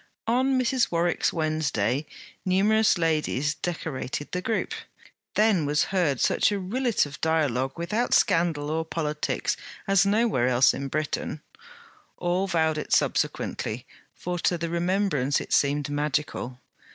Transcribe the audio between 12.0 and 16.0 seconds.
all vowed it subsequently; for to the remembrance it seemed